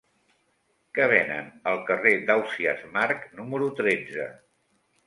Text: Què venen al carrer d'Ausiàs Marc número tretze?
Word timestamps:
Què 0.99 1.05
venen 1.11 1.51
al 1.73 1.79
carrer 1.91 2.15
d'Ausiàs 2.31 2.83
Marc 2.99 3.31
número 3.43 3.73
tretze? 3.83 4.31